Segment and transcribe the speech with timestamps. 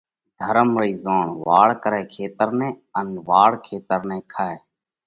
[0.39, 4.57] ڌرم رئِي زوڻ ”واڙ ڪرئہ کيتر نئہ ان واڙ کيتر نئہ کائہ۔“: